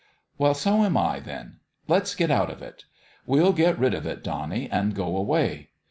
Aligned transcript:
Well, 0.39 0.55
so 0.55 0.77
am 0.83 0.97
I, 0.97 1.19
then. 1.19 1.57
Let's 1.87 2.15
get 2.15 2.31
out 2.31 2.49
of 2.49 2.63
it. 2.63 2.85
We'll 3.27 3.53
get 3.53 3.77
rid 3.77 3.93
of 3.93 4.07
it, 4.07 4.23
Donnie, 4.23 4.67
and 4.67 4.95
go 4.95 5.15
away. 5.15 5.69